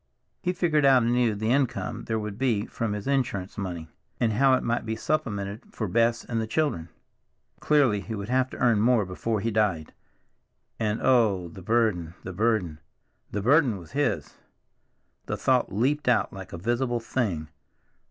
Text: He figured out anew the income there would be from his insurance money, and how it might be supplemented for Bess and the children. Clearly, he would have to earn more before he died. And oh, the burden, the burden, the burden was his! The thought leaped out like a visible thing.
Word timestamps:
He 0.41 0.51
figured 0.51 0.83
out 0.83 1.03
anew 1.03 1.35
the 1.35 1.51
income 1.51 2.05
there 2.05 2.17
would 2.17 2.39
be 2.39 2.65
from 2.65 2.93
his 2.93 3.05
insurance 3.05 3.55
money, 3.55 3.87
and 4.19 4.33
how 4.33 4.55
it 4.55 4.63
might 4.63 4.83
be 4.83 4.95
supplemented 4.95 5.61
for 5.71 5.87
Bess 5.87 6.25
and 6.25 6.41
the 6.41 6.47
children. 6.47 6.89
Clearly, 7.59 8.01
he 8.01 8.15
would 8.15 8.27
have 8.27 8.49
to 8.49 8.57
earn 8.57 8.81
more 8.81 9.05
before 9.05 9.41
he 9.41 9.51
died. 9.51 9.93
And 10.79 11.01
oh, 11.03 11.49
the 11.49 11.61
burden, 11.61 12.15
the 12.23 12.33
burden, 12.33 12.79
the 13.29 13.43
burden 13.43 13.77
was 13.77 13.91
his! 13.91 14.37
The 15.27 15.37
thought 15.37 15.71
leaped 15.71 16.07
out 16.07 16.33
like 16.33 16.51
a 16.51 16.57
visible 16.57 16.99
thing. 16.99 17.49